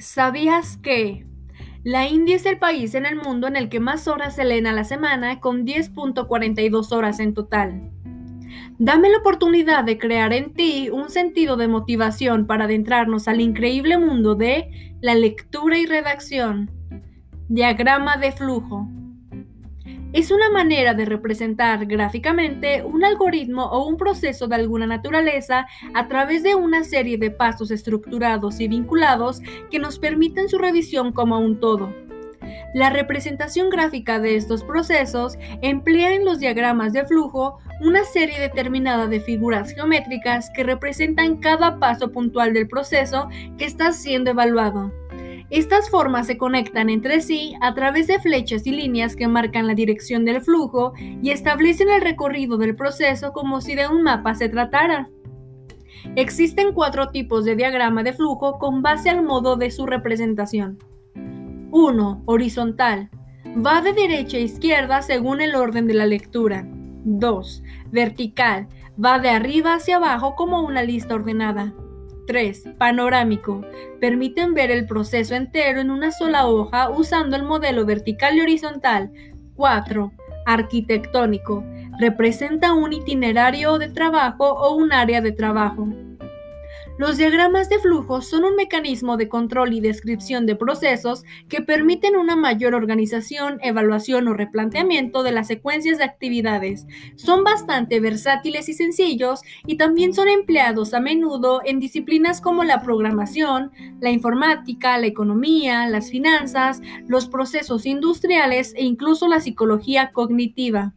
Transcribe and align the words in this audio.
¿Sabías 0.00 0.78
que 0.78 1.26
la 1.84 2.08
India 2.08 2.36
es 2.36 2.46
el 2.46 2.58
país 2.58 2.94
en 2.94 3.04
el 3.04 3.16
mundo 3.16 3.46
en 3.46 3.54
el 3.54 3.68
que 3.68 3.80
más 3.80 4.08
horas 4.08 4.34
se 4.34 4.44
leen 4.44 4.66
a 4.66 4.72
la 4.72 4.84
semana, 4.84 5.40
con 5.40 5.66
10.42 5.66 6.90
horas 6.92 7.20
en 7.20 7.34
total? 7.34 7.90
Dame 8.78 9.10
la 9.10 9.18
oportunidad 9.18 9.84
de 9.84 9.98
crear 9.98 10.32
en 10.32 10.54
ti 10.54 10.88
un 10.88 11.10
sentido 11.10 11.58
de 11.58 11.68
motivación 11.68 12.46
para 12.46 12.64
adentrarnos 12.64 13.28
al 13.28 13.42
increíble 13.42 13.98
mundo 13.98 14.34
de 14.34 14.94
la 15.02 15.14
lectura 15.14 15.76
y 15.76 15.84
redacción. 15.84 16.70
Diagrama 17.48 18.16
de 18.16 18.32
flujo. 18.32 18.88
Es 20.12 20.32
una 20.32 20.50
manera 20.50 20.92
de 20.92 21.04
representar 21.04 21.86
gráficamente 21.86 22.82
un 22.82 23.04
algoritmo 23.04 23.66
o 23.66 23.86
un 23.86 23.96
proceso 23.96 24.48
de 24.48 24.56
alguna 24.56 24.84
naturaleza 24.84 25.68
a 25.94 26.08
través 26.08 26.42
de 26.42 26.56
una 26.56 26.82
serie 26.82 27.16
de 27.16 27.30
pasos 27.30 27.70
estructurados 27.70 28.58
y 28.58 28.66
vinculados 28.66 29.40
que 29.70 29.78
nos 29.78 30.00
permiten 30.00 30.48
su 30.48 30.58
revisión 30.58 31.12
como 31.12 31.38
un 31.38 31.60
todo. 31.60 31.94
La 32.74 32.90
representación 32.90 33.70
gráfica 33.70 34.18
de 34.18 34.34
estos 34.34 34.64
procesos 34.64 35.38
emplea 35.62 36.12
en 36.12 36.24
los 36.24 36.40
diagramas 36.40 36.92
de 36.92 37.04
flujo 37.04 37.58
una 37.80 38.02
serie 38.02 38.40
determinada 38.40 39.06
de 39.06 39.20
figuras 39.20 39.72
geométricas 39.72 40.50
que 40.56 40.64
representan 40.64 41.36
cada 41.36 41.78
paso 41.78 42.10
puntual 42.10 42.52
del 42.52 42.66
proceso 42.66 43.28
que 43.58 43.64
está 43.64 43.92
siendo 43.92 44.30
evaluado. 44.30 44.99
Estas 45.50 45.90
formas 45.90 46.28
se 46.28 46.38
conectan 46.38 46.88
entre 46.90 47.20
sí 47.20 47.54
a 47.60 47.74
través 47.74 48.06
de 48.06 48.20
flechas 48.20 48.66
y 48.66 48.70
líneas 48.70 49.16
que 49.16 49.26
marcan 49.26 49.66
la 49.66 49.74
dirección 49.74 50.24
del 50.24 50.40
flujo 50.42 50.92
y 50.96 51.30
establecen 51.30 51.90
el 51.90 52.00
recorrido 52.00 52.56
del 52.56 52.76
proceso 52.76 53.32
como 53.32 53.60
si 53.60 53.74
de 53.74 53.88
un 53.88 54.02
mapa 54.02 54.36
se 54.36 54.48
tratara. 54.48 55.10
Existen 56.14 56.72
cuatro 56.72 57.08
tipos 57.08 57.44
de 57.44 57.56
diagrama 57.56 58.04
de 58.04 58.12
flujo 58.12 58.58
con 58.58 58.80
base 58.80 59.10
al 59.10 59.24
modo 59.24 59.56
de 59.56 59.72
su 59.72 59.86
representación. 59.86 60.78
1. 61.72 62.22
Horizontal. 62.26 63.10
Va 63.66 63.82
de 63.82 63.92
derecha 63.92 64.36
a 64.36 64.40
izquierda 64.40 65.02
según 65.02 65.40
el 65.40 65.56
orden 65.56 65.86
de 65.88 65.94
la 65.94 66.06
lectura. 66.06 66.64
2. 67.04 67.62
Vertical. 67.90 68.68
Va 69.02 69.18
de 69.18 69.30
arriba 69.30 69.74
hacia 69.74 69.96
abajo 69.96 70.36
como 70.36 70.60
una 70.62 70.82
lista 70.82 71.14
ordenada. 71.14 71.74
3. 72.30 72.62
Panorámico. 72.78 73.62
Permiten 74.00 74.54
ver 74.54 74.70
el 74.70 74.86
proceso 74.86 75.34
entero 75.34 75.80
en 75.80 75.90
una 75.90 76.12
sola 76.12 76.46
hoja 76.46 76.88
usando 76.88 77.34
el 77.34 77.42
modelo 77.42 77.84
vertical 77.84 78.36
y 78.36 78.40
horizontal. 78.40 79.10
4. 79.56 80.12
Arquitectónico. 80.46 81.64
Representa 81.98 82.72
un 82.72 82.92
itinerario 82.92 83.78
de 83.78 83.88
trabajo 83.88 84.44
o 84.44 84.76
un 84.76 84.92
área 84.92 85.20
de 85.20 85.32
trabajo. 85.32 85.88
Los 86.98 87.16
diagramas 87.16 87.68
de 87.68 87.78
flujo 87.78 88.20
son 88.20 88.44
un 88.44 88.56
mecanismo 88.56 89.16
de 89.16 89.28
control 89.28 89.72
y 89.72 89.80
descripción 89.80 90.44
de 90.46 90.56
procesos 90.56 91.24
que 91.48 91.62
permiten 91.62 92.16
una 92.16 92.36
mayor 92.36 92.74
organización, 92.74 93.58
evaluación 93.62 94.28
o 94.28 94.34
replanteamiento 94.34 95.22
de 95.22 95.32
las 95.32 95.46
secuencias 95.46 95.98
de 95.98 96.04
actividades. 96.04 96.86
Son 97.16 97.42
bastante 97.42 98.00
versátiles 98.00 98.68
y 98.68 98.74
sencillos 98.74 99.40
y 99.66 99.76
también 99.76 100.12
son 100.12 100.28
empleados 100.28 100.92
a 100.92 101.00
menudo 101.00 101.62
en 101.64 101.80
disciplinas 101.80 102.40
como 102.40 102.64
la 102.64 102.82
programación, 102.82 103.72
la 104.00 104.10
informática, 104.10 104.98
la 104.98 105.06
economía, 105.06 105.86
las 105.88 106.10
finanzas, 106.10 106.82
los 107.06 107.28
procesos 107.28 107.86
industriales 107.86 108.74
e 108.76 108.84
incluso 108.84 109.28
la 109.28 109.40
psicología 109.40 110.12
cognitiva. 110.12 110.92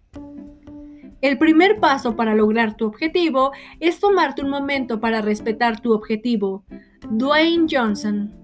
El 1.23 1.37
primer 1.37 1.79
paso 1.79 2.17
para 2.17 2.35
lograr 2.35 2.75
tu 2.75 2.85
objetivo 2.85 3.53
es 3.79 4.01
tomarte 4.01 4.41
un 4.41 4.49
momento 4.49 4.99
para 4.99 5.21
respetar 5.21 5.79
tu 5.79 5.93
objetivo. 5.93 6.65
Dwayne 7.09 7.65
Johnson 7.71 8.42